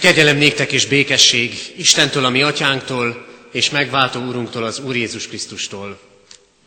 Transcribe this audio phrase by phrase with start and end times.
[0.00, 6.00] Kegyelem néktek és békesség Istentől, a mi atyánktól, és megváltó úrunktól, az Úr Jézus Krisztustól.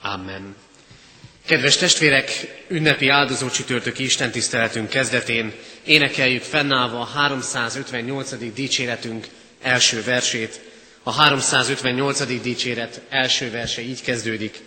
[0.01, 0.55] Amen.
[1.45, 8.53] Kedves testvérek, ünnepi áldozó csütörtöki istentiszteletünk kezdetén énekeljük fennállva a 358.
[8.53, 9.27] dicséretünk
[9.61, 10.59] első versét.
[11.03, 12.41] A 358.
[12.41, 14.59] dicséret első verse így kezdődik.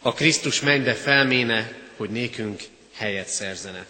[0.00, 2.60] A Krisztus mennybe felméne, hogy nékünk
[2.94, 3.86] helyet szerzene.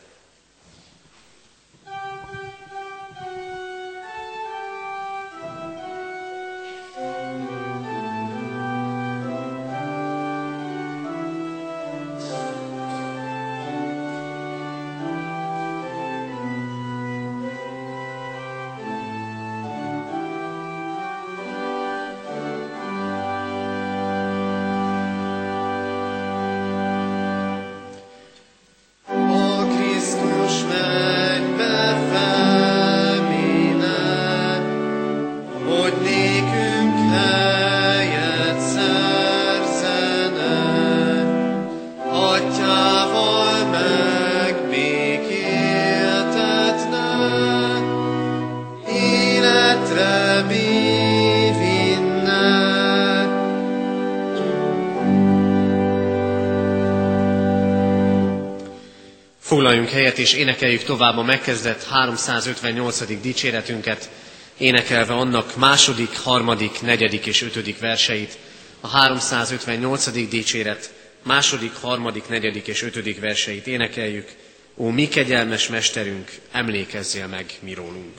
[60.32, 63.20] És énekeljük tovább a megkezdett 358.
[63.20, 64.10] dicséretünket,
[64.58, 68.38] énekelve annak második, harmadik, negyedik és ötödik verseit.
[68.80, 70.28] A 358.
[70.28, 74.28] dicséret második, harmadik, negyedik és ötödik verseit énekeljük.
[74.76, 78.14] Ó, mi kegyelmes mesterünk, emlékezzél meg mi rólunk.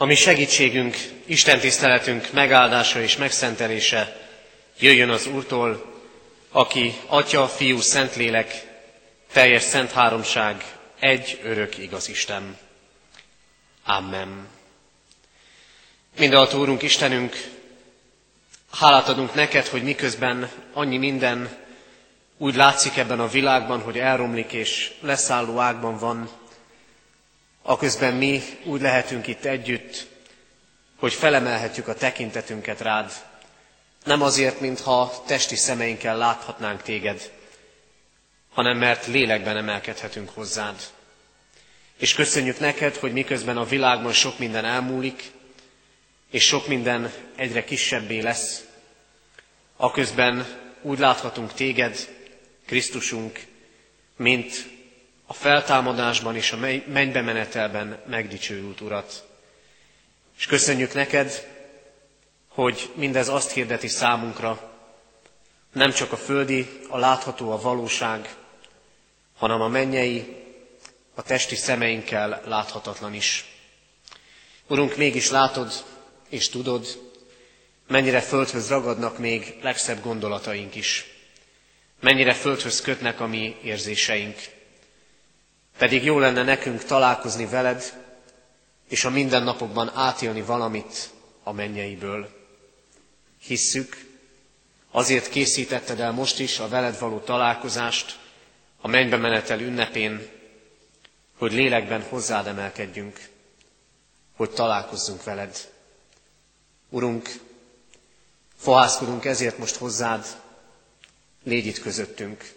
[0.00, 4.16] A mi segítségünk, Isten tiszteletünk megáldása és megszentelése
[4.78, 5.94] jöjjön az Úrtól,
[6.50, 8.66] aki Atya, Fiú, Szentlélek,
[9.32, 10.64] teljes szent háromság,
[10.98, 12.58] egy örök igaz Isten.
[13.84, 14.48] Amen.
[16.18, 17.36] Mindenható Úrunk Istenünk,
[18.72, 21.56] hálát adunk neked, hogy miközben annyi minden
[22.36, 26.30] úgy látszik ebben a világban, hogy elromlik és leszálló ágban van,
[27.68, 30.06] aközben mi úgy lehetünk itt együtt,
[30.98, 33.12] hogy felemelhetjük a tekintetünket rád.
[34.04, 37.30] Nem azért, mintha testi szemeinkkel láthatnánk téged,
[38.52, 40.74] hanem mert lélekben emelkedhetünk hozzád.
[41.98, 45.30] És köszönjük neked, hogy miközben a világban sok minden elmúlik,
[46.30, 48.64] és sok minden egyre kisebbé lesz,
[49.76, 50.46] aközben
[50.82, 52.08] úgy láthatunk téged,
[52.66, 53.40] Krisztusunk,
[54.16, 54.77] mint
[55.30, 59.24] a feltámadásban és a mennybe menetelben megdicsőült Urat.
[60.38, 61.46] És köszönjük neked,
[62.48, 64.72] hogy mindez azt hirdeti számunkra,
[65.72, 68.34] nem csak a földi, a látható, a valóság,
[69.36, 70.36] hanem a mennyei,
[71.14, 73.44] a testi szemeinkkel láthatatlan is.
[74.68, 75.72] Urunk, mégis látod
[76.28, 76.86] és tudod,
[77.88, 81.06] mennyire földhöz ragadnak még legszebb gondolataink is.
[82.00, 84.36] Mennyire földhöz kötnek a mi érzéseink.
[85.78, 88.04] Pedig jó lenne nekünk találkozni veled,
[88.88, 91.10] és a mindennapokban átélni valamit
[91.42, 92.28] a mennyeiből.
[93.42, 94.06] Hisszük,
[94.90, 98.18] azért készítetted el most is a veled való találkozást,
[98.80, 100.28] a mennybe menetel ünnepén,
[101.36, 103.20] hogy lélekben hozzád emelkedjünk,
[104.36, 105.56] hogy találkozzunk veled.
[106.88, 107.28] Urunk,
[108.56, 110.26] fohászkodunk ezért most hozzád,
[111.44, 112.52] légy itt közöttünk,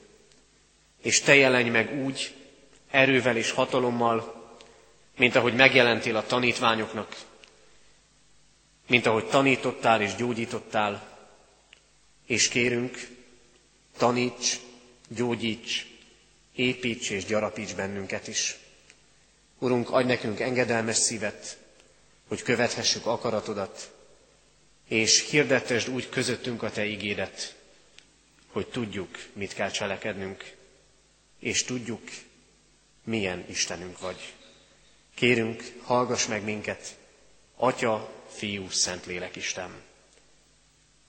[1.01, 2.35] és te jelenj meg úgy,
[2.91, 4.41] erővel és hatalommal,
[5.17, 7.15] mint ahogy megjelentél a tanítványoknak,
[8.87, 11.09] mint ahogy tanítottál és gyógyítottál,
[12.25, 13.07] és kérünk,
[13.97, 14.59] taníts,
[15.07, 15.85] gyógyíts,
[16.55, 18.57] építs és gyarapíts bennünket is.
[19.59, 21.57] Urunk, adj nekünk engedelmes szívet,
[22.27, 23.91] hogy követhessük akaratodat,
[24.87, 27.55] és hirdettesd úgy közöttünk a Te ígédet,
[28.47, 30.55] hogy tudjuk, mit kell cselekednünk,
[31.39, 32.01] és tudjuk,
[33.11, 34.33] milyen Istenünk vagy.
[35.15, 36.87] Kérünk, hallgass meg minket,
[37.57, 39.69] Atya, Fiú, Szentlélek Isten.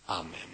[0.07, 0.51] Amen.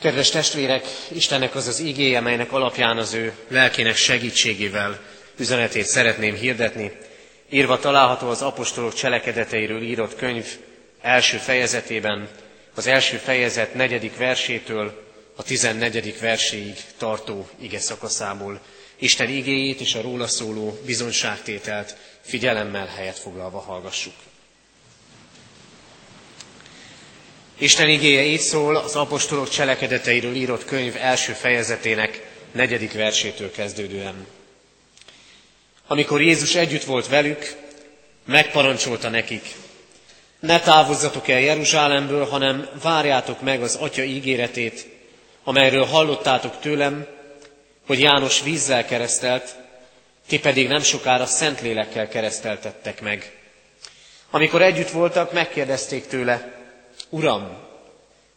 [0.00, 5.00] Kedves testvérek, Istennek az az igéje, melynek alapján az ő lelkének segítségével
[5.38, 6.92] üzenetét szeretném hirdetni.
[7.48, 10.46] Írva található az apostolok cselekedeteiről írott könyv
[11.00, 12.28] első fejezetében,
[12.74, 15.02] az első fejezet negyedik versétől
[15.36, 18.60] a tizennegyedik verséig tartó ige szakaszából.
[18.98, 24.14] Isten igéjét és a róla szóló bizonságtételt figyelemmel helyet foglalva hallgassuk.
[27.58, 34.26] Isten igéje így szól az apostolok cselekedeteiről írott könyv első fejezetének negyedik versétől kezdődően.
[35.86, 37.56] Amikor Jézus együtt volt velük,
[38.24, 39.54] megparancsolta nekik,
[40.40, 44.86] ne távozzatok el Jeruzsálemből, hanem várjátok meg az Atya ígéretét,
[45.44, 47.06] amelyről hallottátok tőlem,
[47.86, 49.54] hogy János vízzel keresztelt,
[50.26, 53.38] ti pedig nem sokára Szentlélekkel kereszteltettek meg.
[54.30, 56.52] Amikor együtt voltak, megkérdezték tőle,
[57.08, 57.56] Uram,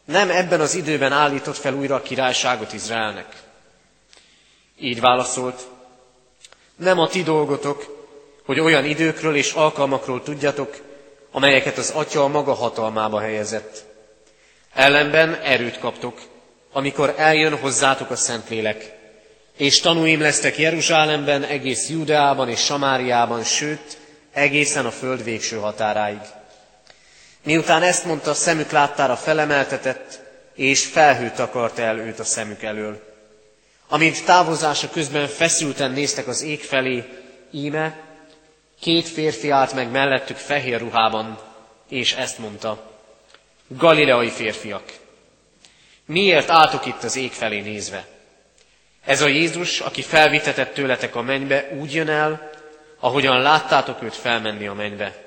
[0.06, 3.36] nem ebben az időben állított fel újra a királyságot Izraelnek?
[4.80, 5.68] Így válaszolt,
[6.76, 8.06] nem a ti dolgotok,
[8.46, 10.76] hogy olyan időkről és alkalmakról tudjatok,
[11.32, 13.84] amelyeket az Atya a maga hatalmába helyezett.
[14.74, 16.22] Ellenben erőt kaptok,
[16.72, 18.97] amikor eljön hozzátok a Szentlélek,
[19.58, 23.98] és tanúim lesztek Jeruzsálemben, egész Judeában és Samáriában, sőt,
[24.34, 26.20] egészen a föld végső határáig.
[27.44, 30.20] Miután ezt mondta, szemük láttára felemeltetett,
[30.56, 33.16] és felhőt akart el őt a szemük elől.
[33.88, 37.04] Amint távozása közben feszülten néztek az ég felé,
[37.52, 38.00] íme,
[38.80, 41.40] két férfi állt meg mellettük fehér ruhában,
[41.90, 42.92] és ezt mondta,
[43.68, 44.84] Galileai férfiak,
[46.06, 48.06] miért álltok itt az ég felé nézve?
[49.08, 52.50] Ez a Jézus, aki felvitetett tőletek a mennybe, úgy jön el,
[53.00, 55.26] ahogyan láttátok őt felmenni a mennybe.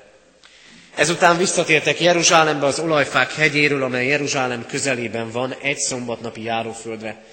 [0.95, 7.23] Ezután visszatértek Jeruzsálembe az olajfák hegyéről, amely Jeruzsálem közelében van, egy szombatnapi járóföldre.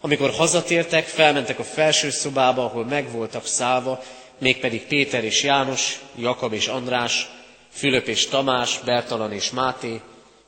[0.00, 4.02] Amikor hazatértek, felmentek a felső szobába, ahol meg voltak szállva,
[4.38, 7.30] mégpedig Péter és János, Jakab és András,
[7.72, 10.00] Fülöp és Tamás, Bertalan és Máté,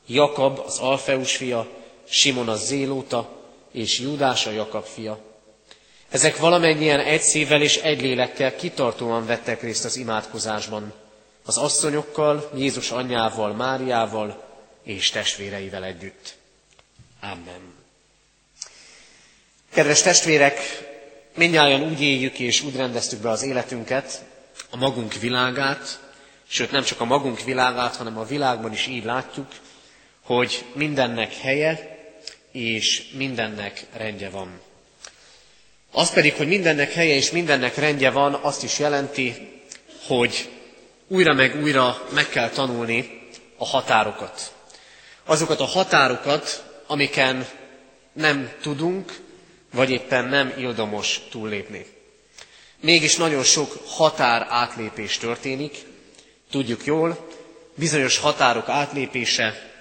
[0.07, 1.67] Jakab az Alfeus fia,
[2.09, 3.29] Simon az Zélóta,
[3.71, 5.33] és Júdás a Jakab fia.
[6.15, 10.93] Ezek valamennyien egy szívvel és egy lélekkel kitartóan vettek részt az imádkozásban,
[11.45, 14.43] az asszonyokkal, Jézus anyjával, Máriával
[14.83, 16.35] és testvéreivel együtt.
[17.21, 17.73] Amen.
[19.73, 20.59] Kedves testvérek,
[21.33, 24.23] mindnyáján úgy éljük és úgy rendeztük be az életünket,
[24.69, 25.99] a magunk világát,
[26.47, 29.47] sőt nem csak a magunk világát, hanem a világban is így látjuk,
[30.21, 31.97] hogy mindennek helye
[32.51, 34.59] és mindennek rendje van.
[35.97, 39.35] Az pedig, hogy mindennek helye és mindennek rendje van, azt is jelenti,
[40.07, 40.49] hogy
[41.07, 44.53] újra meg újra meg kell tanulni a határokat.
[45.25, 47.47] Azokat a határokat, amiken
[48.13, 49.19] nem tudunk,
[49.73, 51.85] vagy éppen nem ildomos túllépni.
[52.79, 55.77] Mégis nagyon sok határ átlépés történik,
[56.51, 57.27] tudjuk jól,
[57.75, 59.71] bizonyos határok átlépése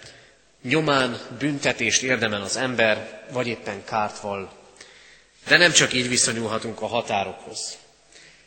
[0.62, 4.63] nyomán büntetést érdemel az ember, vagy éppen kárt val.
[5.46, 7.78] De nem csak így viszonyulhatunk a határokhoz.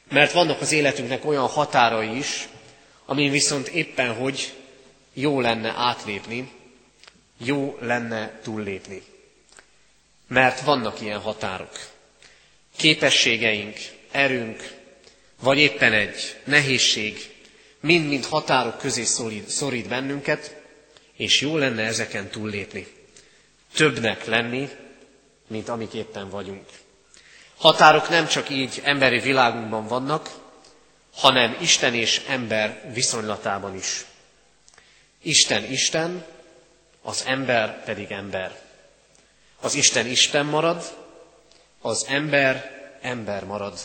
[0.09, 2.47] Mert vannak az életünknek olyan határai is,
[3.05, 4.53] amin viszont éppen hogy
[5.13, 6.51] jó lenne átlépni,
[7.37, 9.03] jó lenne túllépni.
[10.27, 11.89] Mert vannak ilyen határok.
[12.75, 13.77] Képességeink,
[14.11, 14.75] erőnk,
[15.39, 17.35] vagy éppen egy nehézség,
[17.79, 20.61] mind-mind határok közé szorít, szorít bennünket,
[21.13, 22.87] és jó lenne ezeken túllépni.
[23.73, 24.69] Többnek lenni,
[25.47, 26.65] mint amik éppen vagyunk.
[27.57, 30.29] Határok nem csak így emberi világunkban vannak,
[31.13, 34.05] hanem Isten és ember viszonylatában is.
[35.21, 36.25] Isten Isten,
[37.01, 38.61] az ember pedig ember.
[39.61, 40.95] Az Isten Isten marad,
[41.81, 42.71] az ember
[43.01, 43.79] ember marad.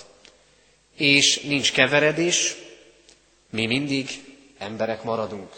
[0.97, 2.55] És nincs keveredés,
[3.51, 4.11] mi mindig
[4.59, 5.53] emberek maradunk.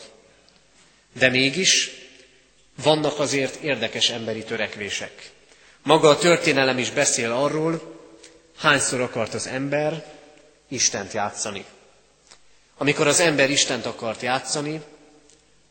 [1.12, 1.90] De mégis
[2.83, 5.30] vannak azért érdekes emberi törekvések.
[5.83, 7.93] Maga a történelem is beszél arról,
[8.56, 10.04] hányszor akart az ember
[10.68, 11.64] Istent játszani.
[12.76, 14.82] Amikor az ember Istent akart játszani,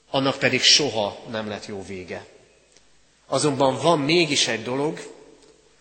[0.09, 2.25] annak pedig soha nem lett jó vége.
[3.27, 5.13] Azonban van mégis egy dolog,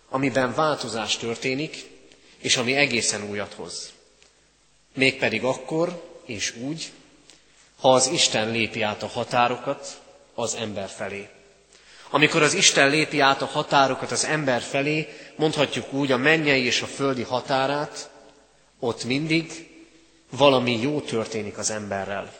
[0.08, 1.90] amiben változás történik,
[2.38, 3.92] és ami egészen újat hoz.
[4.94, 6.92] Mégpedig akkor és úgy,
[7.80, 10.00] ha az Isten lépi át a határokat
[10.34, 11.28] az ember felé.
[12.10, 16.82] Amikor az Isten lépi át a határokat az ember felé, mondhatjuk úgy a mennyei és
[16.82, 18.10] a földi határát,
[18.78, 19.70] ott mindig
[20.30, 22.32] valami jó történik az emberrel.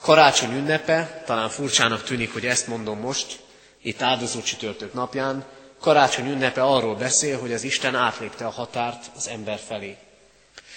[0.00, 3.38] Karácsony ünnepe, talán furcsának tűnik, hogy ezt mondom most,
[3.82, 5.44] itt áldozó csütörtök napján,
[5.80, 9.96] karácsony ünnepe arról beszél, hogy az Isten átlépte a határt az ember felé.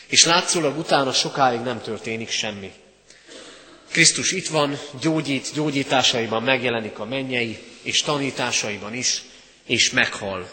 [0.07, 2.73] És látszólag utána sokáig nem történik semmi.
[3.91, 9.23] Krisztus itt van, gyógyít, gyógyításaiban megjelenik a mennyei, és tanításaiban is,
[9.65, 10.49] és meghal.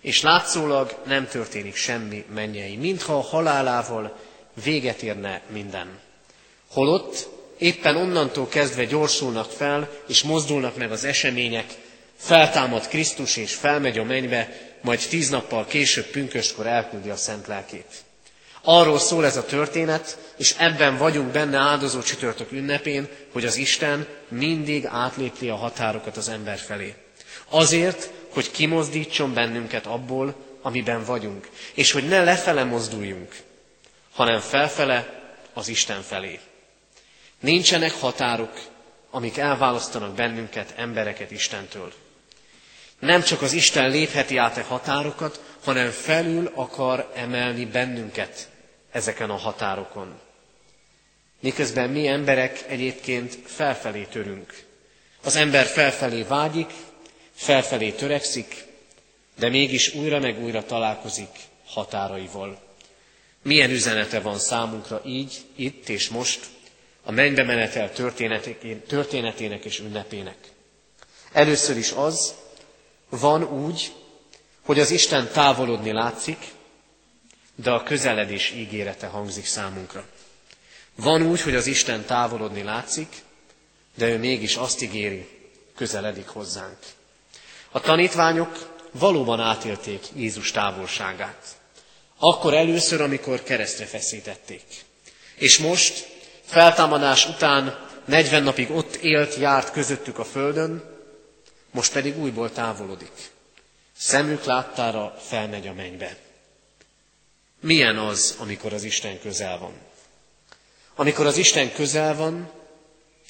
[0.00, 4.16] És látszólag nem történik semmi mennyei, mintha a halálával
[4.64, 5.98] véget érne minden.
[6.70, 7.28] Holott
[7.58, 11.74] éppen onnantól kezdve gyorsulnak fel, és mozdulnak meg az események,
[12.16, 18.04] feltámad Krisztus és felmegy a mennybe, majd tíz nappal később pünköstkor elküldi a szent lelkét.
[18.62, 24.06] Arról szól ez a történet, és ebben vagyunk benne áldozó csütörtök ünnepén, hogy az Isten
[24.28, 26.94] mindig átlépi a határokat az ember felé.
[27.48, 33.36] Azért, hogy kimozdítson bennünket abból, amiben vagyunk, és hogy ne lefele mozduljunk,
[34.12, 35.22] hanem felfele
[35.52, 36.40] az Isten felé.
[37.40, 38.60] Nincsenek határok,
[39.10, 41.92] amik elválasztanak bennünket, embereket Istentől.
[42.98, 48.48] Nem csak az Isten lépheti át a határokat, hanem felül akar emelni bennünket
[48.90, 50.18] ezeken a határokon.
[51.40, 54.64] Miközben mi emberek egyébként felfelé törünk.
[55.24, 56.70] Az ember felfelé vágyik,
[57.40, 58.64] felfelé törekszik,
[59.38, 61.28] de mégis újra meg újra találkozik
[61.66, 62.60] határaival.
[63.42, 66.40] Milyen üzenete van számunkra így, itt és most
[67.02, 67.92] a mennybe menetel
[68.86, 70.36] történetének és ünnepének?
[71.32, 72.34] Először is az,
[73.08, 73.92] van úgy,
[74.62, 76.38] hogy az Isten távolodni látszik,
[77.54, 80.06] de a közeledés ígérete hangzik számunkra.
[80.94, 83.08] Van úgy, hogy az Isten távolodni látszik,
[83.94, 85.28] de ő mégis azt ígéri,
[85.76, 86.78] közeledik hozzánk.
[87.70, 91.46] A tanítványok valóban átélték Jézus távolságát.
[92.18, 94.62] Akkor először, amikor keresztre feszítették.
[95.34, 96.08] És most,
[96.44, 100.98] feltámadás után 40 napig ott élt, járt közöttük a földön,
[101.70, 103.12] most pedig újból távolodik.
[103.96, 106.16] Szemük láttára felmegy a mennybe.
[107.60, 109.72] Milyen az, amikor az Isten közel van?
[110.94, 112.50] Amikor az Isten közel van,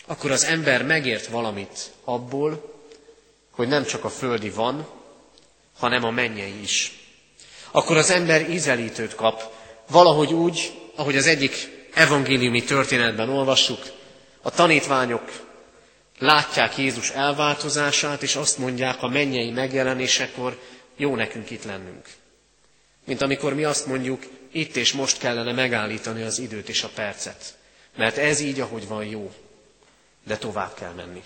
[0.06, 2.80] akkor az ember megért valamit abból,
[3.61, 4.87] hogy nem csak a földi van,
[5.79, 6.93] hanem a mennyei is.
[7.71, 9.43] Akkor az ember ízelítőt kap,
[9.90, 13.83] valahogy úgy, ahogy az egyik evangéliumi történetben olvassuk,
[14.43, 15.23] a tanítványok
[16.19, 20.59] látják Jézus elváltozását, és azt mondják a mennyei megjelenésekor,
[20.97, 22.09] jó nekünk itt lennünk.
[23.05, 27.59] Mint amikor mi azt mondjuk, itt és most kellene megállítani az időt és a percet.
[27.97, 29.33] Mert ez így, ahogy van jó.
[30.26, 31.23] De tovább kell menni.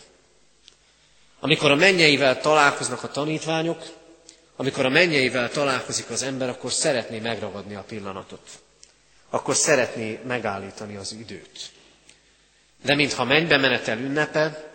[1.45, 3.83] Amikor a mennyeivel találkoznak a tanítványok,
[4.57, 8.49] amikor a mennyeivel találkozik az ember, akkor szeretné megragadni a pillanatot.
[9.31, 11.71] Akkor szeretné megállítani az időt.
[12.83, 14.73] De mintha mennybe menetel ünnepe,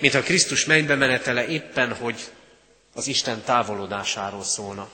[0.00, 2.20] mintha Krisztus mennybe menetele éppen, hogy
[2.94, 4.88] az Isten távolodásáról szólna,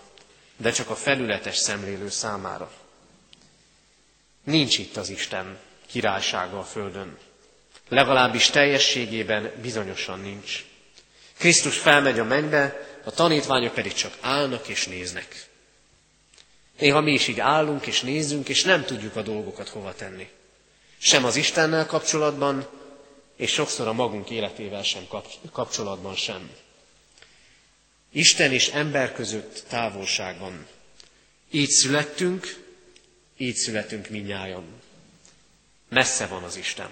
[0.56, 2.70] de csak a felületes szemlélő számára.
[4.44, 7.16] Nincs itt az Isten királysága a földön.
[7.88, 10.67] Legalábbis teljességében bizonyosan nincs.
[11.38, 15.46] Krisztus felmegy a mennybe, a tanítványok pedig csak állnak és néznek.
[16.78, 20.28] Néha mi is így állunk és nézünk, és nem tudjuk a dolgokat hova tenni.
[20.98, 22.68] Sem az Istennel kapcsolatban,
[23.36, 25.06] és sokszor a magunk életével sem
[25.52, 26.50] kapcsolatban sem.
[28.12, 30.66] Isten és ember között távolság van.
[31.50, 32.64] Így születtünk,
[33.36, 34.64] így születünk minnyájan.
[35.88, 36.90] Messze van az Isten.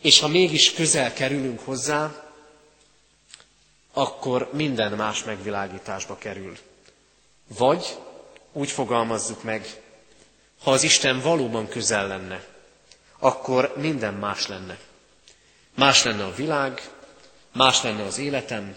[0.00, 2.25] És ha mégis közel kerülünk hozzá,
[3.98, 6.56] akkor minden más megvilágításba kerül.
[7.58, 7.96] Vagy
[8.52, 9.82] úgy fogalmazzuk meg,
[10.62, 12.44] ha az Isten valóban közel lenne,
[13.18, 14.78] akkor minden más lenne.
[15.74, 16.90] Más lenne a világ,
[17.52, 18.76] más lenne az életem,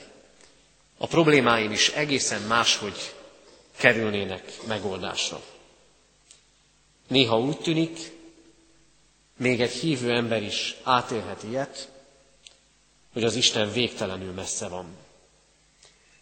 [0.98, 3.14] a problémáim is egészen máshogy
[3.78, 5.42] kerülnének megoldásra.
[7.08, 8.12] Néha úgy tűnik,
[9.38, 11.92] még egy hívő ember is átélhet ilyet,
[13.14, 15.08] hogy az Isten végtelenül messze van.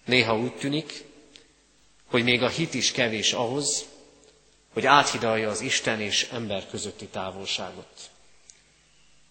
[0.08, 1.04] Néha úgy tűnik,
[2.06, 3.86] hogy még a hit is kevés ahhoz,
[4.74, 8.10] hogy áthidalja az Isten és ember közötti távolságot.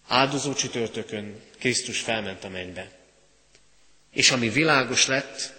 [0.08, 2.90] Áldozó csütörtökön Krisztus felment a mennybe.
[4.12, 5.52] És ami világos lett,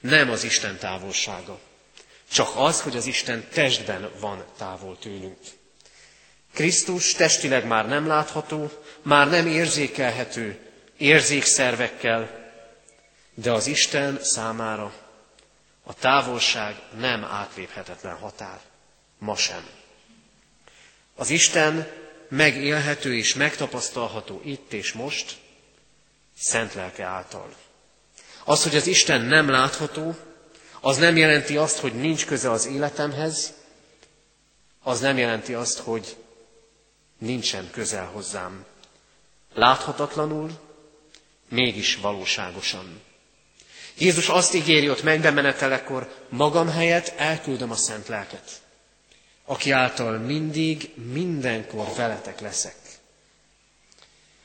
[0.00, 1.60] nem az Isten távolsága,
[2.32, 5.38] csak az, hogy az Isten testben van távol tőlünk.
[6.52, 8.70] Krisztus testileg már nem látható,
[9.02, 10.58] már nem érzékelhető
[10.96, 12.43] érzékszervekkel,
[13.34, 14.92] de az Isten számára
[15.82, 18.60] a távolság nem átléphetetlen határ.
[19.18, 19.66] Ma sem.
[21.16, 21.92] Az Isten
[22.28, 25.36] megélhető és megtapasztalható itt és most,
[26.38, 27.54] szent lelke által.
[28.44, 30.16] Az, hogy az Isten nem látható,
[30.80, 33.52] az nem jelenti azt, hogy nincs köze az életemhez,
[34.82, 36.16] az nem jelenti azt, hogy
[37.18, 38.64] nincsen közel hozzám.
[39.54, 40.50] Láthatatlanul,
[41.48, 43.00] mégis valóságosan.
[43.98, 48.62] Jézus azt ígéri ott menekor, magam helyett elküldöm a szent lelket,
[49.44, 52.76] aki által mindig, mindenkor veletek leszek.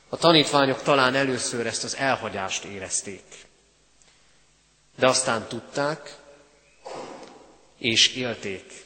[0.09, 3.23] A tanítványok talán először ezt az elhagyást érezték,
[4.95, 6.15] de aztán tudták,
[7.77, 8.85] és élték.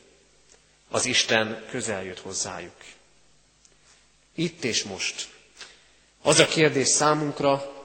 [0.89, 2.76] Az Isten közel jött hozzájuk.
[4.36, 5.28] Itt és most.
[6.21, 7.82] Az a kérdés számunkra,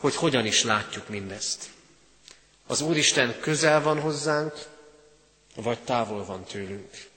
[0.00, 1.68] hogy hogyan is látjuk mindezt.
[2.66, 4.52] Az Úristen közel van hozzánk,
[5.54, 7.08] vagy távol van tőlünk.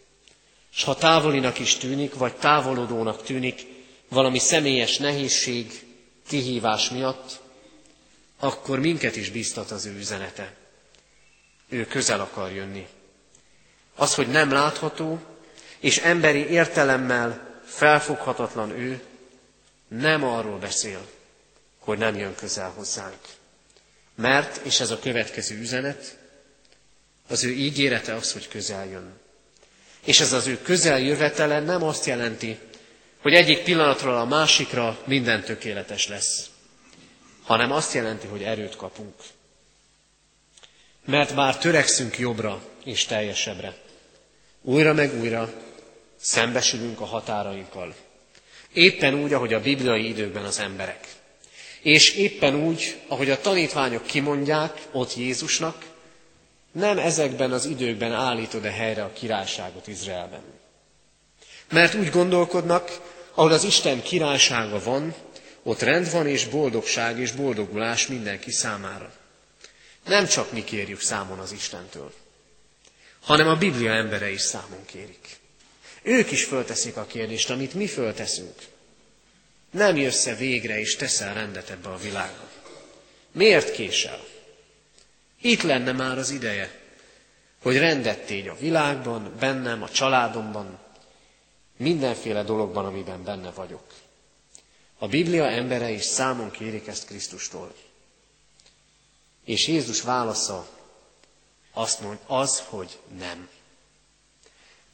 [0.76, 3.66] És ha távolinak is tűnik, vagy távolodónak tűnik
[4.10, 5.86] valami személyes nehézség,
[6.28, 7.40] kihívás miatt,
[8.40, 10.54] akkor minket is biztat az ő üzenete.
[11.70, 12.88] Ő közel akar jönni.
[13.96, 15.20] Az, hogy nem látható,
[15.80, 19.02] és emberi értelemmel felfoghatatlan ő,
[19.88, 21.08] nem arról beszél,
[21.84, 23.18] hogy nem jön közel hozzánk.
[24.16, 26.18] Mert, és ez a következő üzenet,
[27.28, 29.14] az ő ígérete az, hogy közel jön.
[30.06, 32.60] És ez az ő közeljövetele nem azt jelenti,
[33.22, 36.50] hogy egyik pillanatról a másikra minden tökéletes lesz,
[37.44, 39.14] hanem azt jelenti, hogy erőt kapunk.
[41.06, 43.76] Mert bár törekszünk jobbra és teljesebbre,
[44.62, 45.54] újra meg újra
[46.20, 47.96] szembesülünk a határainkkal.
[48.74, 51.08] Éppen úgy, ahogy a bibliai időkben az emberek.
[51.84, 55.86] És éppen úgy, ahogy a tanítványok kimondják ott Jézusnak,
[56.72, 60.42] nem ezekben az időkben állítod-e helyre a királyságot Izraelben.
[61.72, 63.00] Mert úgy gondolkodnak,
[63.34, 65.14] ahol az Isten királysága van,
[65.64, 69.14] ott rend van és boldogság és boldogulás mindenki számára.
[70.08, 72.14] Nem csak mi kérjük számon az Istentől,
[73.22, 75.38] hanem a Biblia embere is számon kérik.
[76.02, 78.56] Ők is fölteszik a kérdést, amit mi fölteszünk.
[79.74, 82.50] Nem jössz-e végre és teszel rendet ebbe a világba?
[83.32, 84.20] Miért késel?
[85.42, 86.80] Itt lenne már az ideje,
[87.62, 90.80] hogy rendet tégy a világban, bennem, a családomban,
[91.78, 93.94] mindenféle dologban, amiben benne vagyok.
[94.98, 97.74] A Biblia embere is számon kérik ezt Krisztustól.
[99.46, 100.68] És Jézus válasza
[101.72, 103.50] azt mond, az, hogy nem.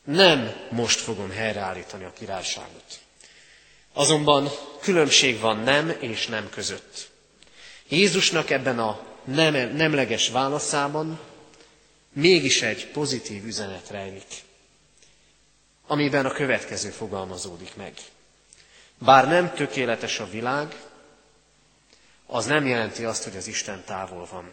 [0.04, 3.00] Nem most fogom helyreállítani a királyságot.
[3.94, 4.50] Azonban
[4.82, 7.10] különbség van nem és nem között.
[7.90, 11.20] Jézusnak ebben a nem, nemleges válaszában
[12.14, 14.34] mégis egy pozitív üzenet rejlik,
[15.88, 17.94] amiben a következő fogalmazódik meg.
[18.98, 20.76] Bár nem tökéletes a világ,
[22.26, 24.52] az nem jelenti azt, hogy az Isten távol van.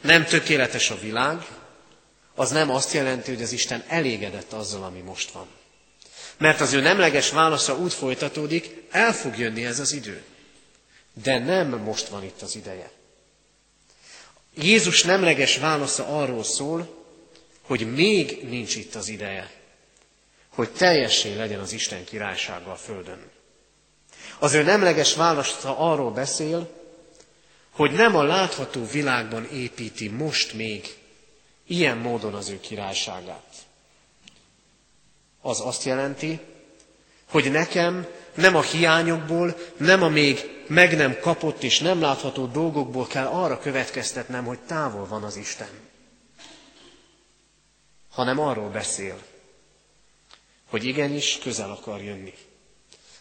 [0.00, 1.46] Nem tökéletes a világ,
[2.34, 5.46] az nem azt jelenti, hogy az Isten elégedett azzal, ami most van.
[6.38, 10.22] Mert az ő nemleges válasza úgy folytatódik, el fog jönni ez az idő.
[11.22, 12.90] De nem most van itt az ideje.
[14.54, 17.04] Jézus nemleges válasza arról szól,
[17.62, 19.50] hogy még nincs itt az ideje,
[20.48, 23.30] hogy teljessé legyen az Isten királysága a földön.
[24.38, 26.70] Az ő nemleges válasza arról beszél,
[27.70, 30.96] hogy nem a látható világban építi most még
[31.66, 33.43] ilyen módon az ő királyságát.
[35.46, 36.40] Az azt jelenti,
[37.30, 43.06] hogy nekem nem a hiányokból, nem a még meg nem kapott és nem látható dolgokból
[43.06, 45.68] kell arra következtetnem, hogy távol van az Isten,
[48.10, 49.22] hanem arról beszél,
[50.70, 52.34] hogy igenis közel akar jönni.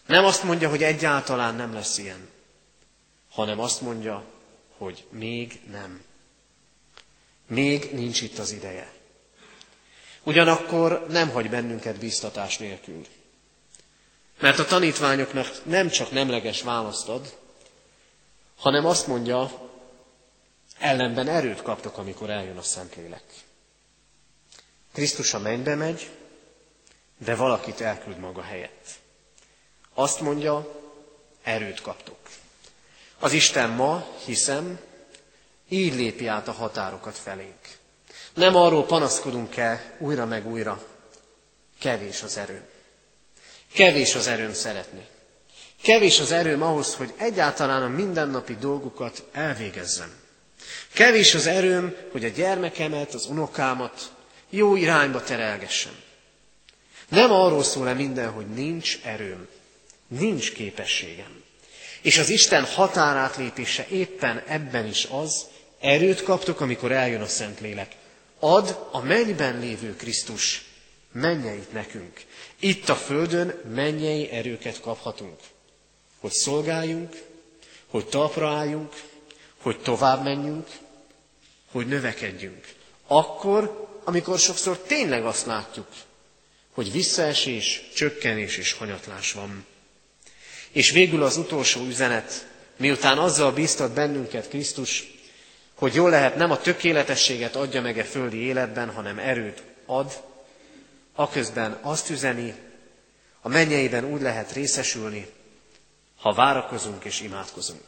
[0.06, 2.30] Nem azt mondja, hogy egyáltalán nem lesz ilyen,
[3.30, 4.24] hanem azt mondja,
[4.78, 6.02] hogy még nem.
[7.48, 8.92] Még nincs itt az ideje.
[10.24, 13.06] Ugyanakkor nem hagy bennünket biztatás nélkül.
[14.40, 17.38] Mert a tanítványoknak nem csak nemleges választ ad,
[18.58, 19.52] hanem azt mondja,
[20.80, 23.24] ellenben erőt kaptok, amikor eljön a Szentlélek.
[24.94, 26.10] Krisztus a mennybe megy,
[27.18, 28.88] de valakit elküld maga helyett.
[29.94, 30.82] Azt mondja,
[31.44, 32.18] erőt kaptok.
[33.20, 34.80] Az Isten ma, hiszem,
[35.70, 37.78] így lépi át a határokat felénk.
[38.34, 40.84] Nem arról panaszkodunk-e újra meg újra,
[41.80, 42.64] kevés az erőm.
[43.74, 45.06] Kevés az erőm szeretni.
[45.82, 50.14] Kevés az erőm ahhoz, hogy egyáltalán a mindennapi dolgokat elvégezzem.
[50.94, 54.12] Kevés az erőm, hogy a gyermekemet, az unokámat
[54.50, 55.94] jó irányba terelgessem.
[57.10, 59.48] Nem arról szól-e minden, hogy nincs erőm,
[60.08, 61.44] nincs képességem.
[62.02, 65.46] És az Isten határátlépése éppen ebben is az,
[65.80, 67.92] erőt kaptok, amikor eljön a Szentlélek.
[68.46, 70.66] Ad a mennyben lévő Krisztus
[71.12, 72.22] mennyeit nekünk.
[72.60, 75.40] Itt a földön mennyei erőket kaphatunk.
[76.20, 77.22] Hogy szolgáljunk,
[77.88, 78.94] hogy talpra álljunk,
[79.62, 80.68] hogy tovább menjünk,
[81.72, 82.74] hogy növekedjünk.
[83.08, 85.88] Akkor, amikor sokszor tényleg azt látjuk,
[86.72, 89.66] hogy visszaesés, csökkenés és hanyatlás van.
[90.72, 95.13] És végül az utolsó üzenet, miután azzal bíztat bennünket Krisztus,
[95.84, 100.24] hogy jól lehet nem a tökéletességet adja meg a földi életben, hanem erőt ad,
[101.16, 102.54] aközben azt üzeni,
[103.42, 105.28] a mennyeiben úgy lehet részesülni,
[106.22, 107.84] ha várakozunk és imádkozunk.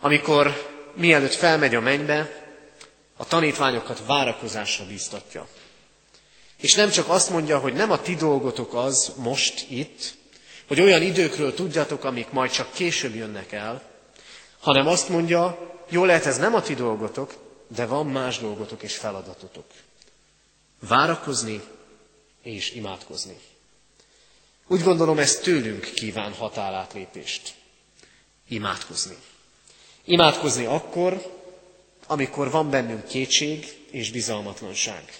[0.00, 2.44] Amikor mielőtt felmegy a mennybe,
[3.16, 5.48] a tanítványokat várakozásra bíztatja.
[6.56, 10.14] És nem csak azt mondja, hogy nem a ti dolgotok az most itt,
[10.66, 13.82] hogy olyan időkről tudjatok, amik majd csak később jönnek el,
[14.60, 17.34] hanem azt mondja, jó lehet ez nem a ti dolgotok,
[17.66, 19.64] de van más dolgotok és feladatotok.
[20.80, 21.62] Várakozni
[22.42, 23.36] és imádkozni.
[24.66, 27.54] Úgy gondolom, ez tőlünk kíván határátlépést.
[28.48, 29.16] Imádkozni.
[30.04, 31.32] Imádkozni akkor,
[32.06, 35.18] amikor van bennünk kétség és bizalmatlanság.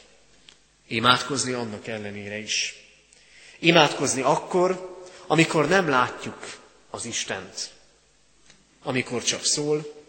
[0.87, 2.75] Imádkozni annak ellenére is.
[3.59, 6.59] Imádkozni akkor, amikor nem látjuk
[6.91, 7.71] az Istent,
[8.83, 10.03] amikor csak szól,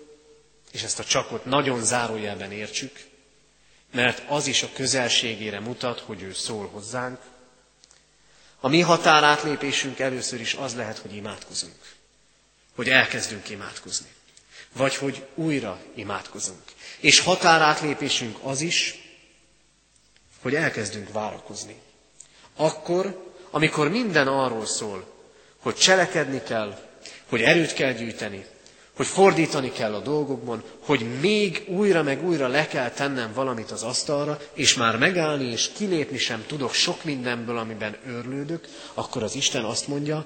[0.76, 3.00] és ezt a csakot nagyon zárójelben értsük,
[3.92, 7.20] mert az is a közelségére mutat, hogy ő szól hozzánk.
[8.60, 11.76] A mi határátlépésünk először is az lehet, hogy imádkozunk,
[12.76, 14.08] hogy elkezdünk imádkozni,
[14.74, 16.62] vagy hogy újra imádkozunk.
[17.00, 18.96] És határátlépésünk az is,
[20.42, 21.76] hogy elkezdünk várakozni.
[22.56, 25.14] Akkor, amikor minden arról szól,
[25.58, 26.80] hogy cselekedni kell,
[27.30, 28.46] hogy erőt kell gyűjteni,
[28.96, 33.84] hogy fordítani kell a dolgokban, hogy még újra meg újra le kell tennem valamit az
[33.84, 39.64] asztalra, és már megállni és kilépni sem tudok sok mindenből, amiben őrlődök, akkor az Isten
[39.64, 40.26] azt mondja,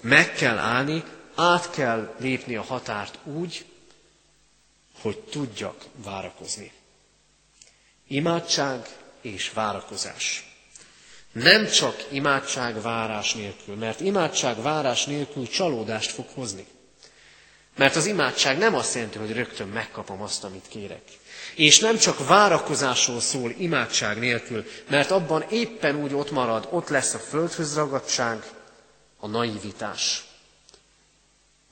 [0.00, 3.64] meg kell állni, át kell lépni a határt úgy,
[5.00, 6.72] hogy tudjak várakozni.
[8.08, 8.86] Imádság
[9.20, 10.46] és várakozás.
[11.32, 16.66] Nem csak imádság várás nélkül, mert imádság várás nélkül csalódást fog hozni.
[17.76, 21.02] Mert az imádság nem azt jelenti, hogy rögtön megkapom azt, amit kérek.
[21.54, 27.14] És nem csak várakozásról szól imádság nélkül, mert abban éppen úgy ott marad, ott lesz
[27.14, 28.44] a földhöz ragadság,
[29.18, 30.24] a naivitás.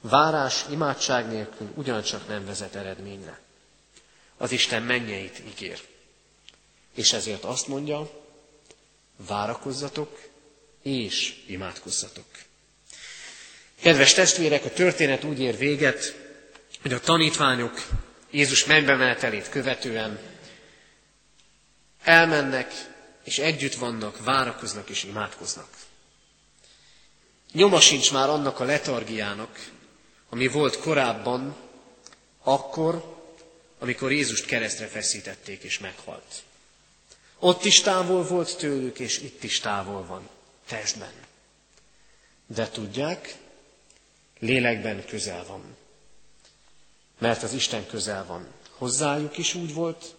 [0.01, 3.39] Várás imádság nélkül ugyancsak nem vezet eredményre.
[4.37, 5.81] Az Isten mennyeit ígér.
[6.95, 8.09] És ezért azt mondja,
[9.27, 10.19] várakozzatok
[10.81, 12.25] és imádkozzatok.
[13.81, 16.15] Kedves testvérek, a történet úgy ér véget,
[16.81, 17.87] hogy a tanítványok
[18.31, 20.19] Jézus mennybe menetelét követően
[22.03, 22.73] elmennek,
[23.23, 25.67] és együtt vannak, várakoznak és imádkoznak.
[27.51, 29.69] Nyoma sincs már annak a letargiának,
[30.29, 31.55] ami volt korábban,
[32.43, 33.19] akkor,
[33.79, 36.43] amikor Jézust keresztre feszítették és meghalt.
[37.39, 40.29] Ott is távol volt tőlük, és itt is távol van,
[40.67, 41.13] testben.
[42.45, 43.35] De tudják,
[44.41, 45.75] lélekben közel van.
[47.17, 48.47] Mert az Isten közel van.
[48.71, 50.15] Hozzájuk is úgy volt,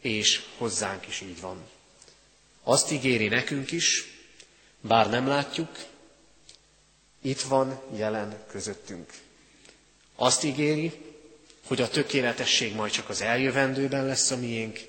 [0.00, 1.68] és hozzánk is így van.
[2.62, 4.04] Azt ígéri nekünk is,
[4.80, 5.84] bár nem látjuk,
[7.22, 9.12] itt van jelen közöttünk.
[10.14, 10.92] Azt ígéri,
[11.66, 14.80] hogy a tökéletesség majd csak az eljövendőben lesz a miénk,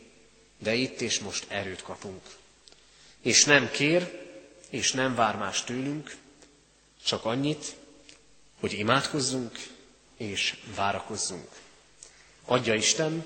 [0.58, 2.22] de itt és most erőt kapunk.
[3.22, 4.26] És nem kér,
[4.70, 6.16] és nem vár más tőlünk,
[7.04, 7.76] csak annyit,
[8.60, 9.60] hogy imádkozzunk
[10.18, 11.48] és várakozzunk.
[12.46, 13.26] Adja Isten,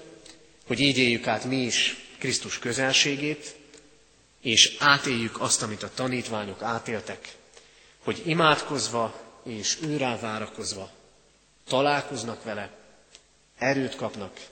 [0.67, 3.55] hogy így éljük át mi is Krisztus közelségét,
[4.41, 7.35] és átéljük azt, amit a tanítványok átéltek,
[8.03, 10.91] hogy imádkozva és őrá várakozva
[11.67, 12.71] találkoznak vele,
[13.57, 14.47] erőt kapnak,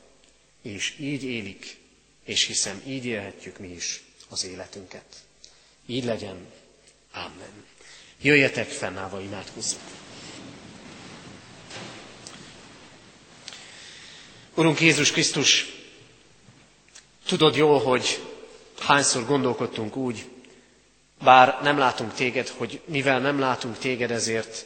[0.62, 1.78] és így élik,
[2.24, 5.16] és hiszem így élhetjük mi is az életünket.
[5.86, 6.52] Így legyen.
[7.14, 7.66] Amen.
[8.22, 9.99] Jöjjetek fennállva, imádkozzunk.
[14.60, 15.66] Urunk Jézus Krisztus,
[17.28, 18.24] tudod jól, hogy
[18.80, 20.30] hányszor gondolkodtunk úgy,
[21.24, 24.66] bár nem látunk téged, hogy mivel nem látunk téged, ezért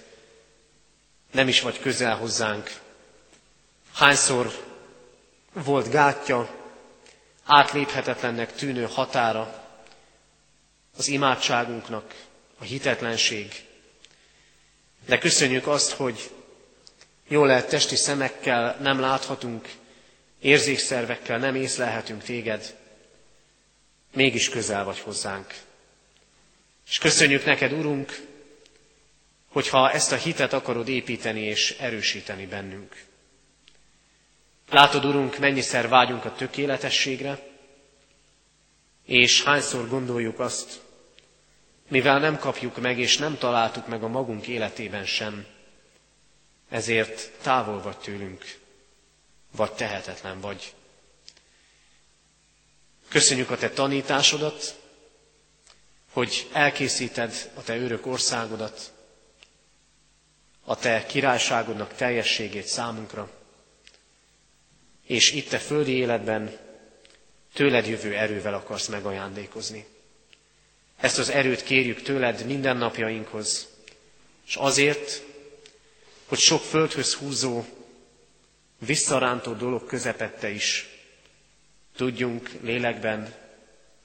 [1.32, 2.80] nem is vagy közel hozzánk.
[3.94, 4.52] Hányszor
[5.54, 6.50] volt gátja,
[7.46, 9.68] átléphetetlennek tűnő határa
[10.98, 12.14] az imádságunknak,
[12.60, 13.66] a hitetlenség.
[15.06, 16.32] De köszönjük azt, hogy
[17.28, 19.70] jól lehet testi szemekkel nem láthatunk,
[20.44, 22.76] érzékszervekkel nem észlelhetünk téged,
[24.14, 25.54] mégis közel vagy hozzánk.
[26.88, 28.22] És köszönjük neked, Urunk,
[29.48, 33.04] hogyha ezt a hitet akarod építeni és erősíteni bennünk.
[34.70, 37.40] Látod, Urunk, mennyiszer vágyunk a tökéletességre,
[39.06, 40.82] és hányszor gondoljuk azt,
[41.88, 45.46] mivel nem kapjuk meg és nem találtuk meg a magunk életében sem,
[46.70, 48.62] ezért távol vagy tőlünk,
[49.56, 50.74] vagy tehetetlen vagy.
[53.08, 54.80] Köszönjük a Te tanításodat,
[56.12, 58.92] hogy elkészíted a Te örök országodat,
[60.64, 63.30] a Te királyságodnak teljességét számunkra,
[65.06, 66.58] és itt Te földi életben
[67.54, 69.86] tőled jövő erővel akarsz megajándékozni.
[70.98, 73.68] Ezt az erőt kérjük tőled mindennapjainkhoz,
[74.46, 75.22] és azért,
[76.26, 77.66] hogy sok földhöz húzó,
[78.86, 80.88] visszarántó dolog közepette is
[81.96, 83.34] tudjunk lélekben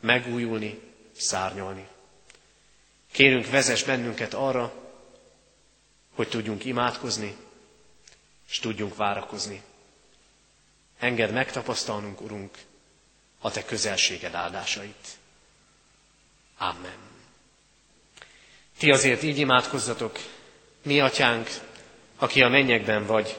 [0.00, 0.80] megújulni,
[1.16, 1.86] szárnyalni.
[3.12, 4.72] Kérünk, vezess bennünket arra,
[6.14, 7.36] hogy tudjunk imádkozni,
[8.48, 9.62] és tudjunk várakozni.
[10.98, 12.58] Engedd megtapasztalnunk, Urunk,
[13.40, 15.06] a Te közelséged áldásait.
[16.58, 16.96] Amen.
[18.78, 20.18] Ti azért így imádkozzatok,
[20.82, 21.48] mi atyánk,
[22.16, 23.38] aki a mennyekben vagy,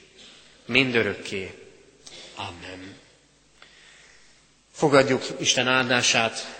[0.65, 1.53] Mindörökké.
[2.35, 2.95] Amen.
[4.71, 6.59] Fogadjuk Isten áldását,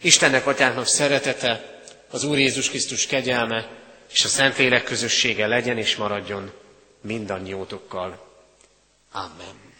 [0.00, 3.68] Istennek atyánknak szeretete, az Úr Jézus Krisztus kegyelme
[4.12, 6.52] és a Szentlélek közössége legyen és maradjon
[7.00, 8.30] mindannyiótokkal.
[9.12, 9.71] Amen.